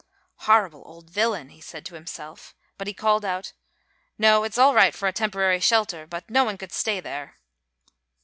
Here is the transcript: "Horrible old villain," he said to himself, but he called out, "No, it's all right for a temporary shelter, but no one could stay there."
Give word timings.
"Horrible 0.49 0.81
old 0.83 1.11
villain," 1.11 1.49
he 1.49 1.61
said 1.61 1.85
to 1.85 1.93
himself, 1.93 2.55
but 2.75 2.87
he 2.87 2.91
called 2.95 3.23
out, 3.23 3.53
"No, 4.17 4.43
it's 4.43 4.57
all 4.57 4.73
right 4.73 4.95
for 4.95 5.07
a 5.07 5.13
temporary 5.13 5.59
shelter, 5.59 6.07
but 6.07 6.27
no 6.27 6.43
one 6.43 6.57
could 6.57 6.71
stay 6.71 6.99
there." 6.99 7.37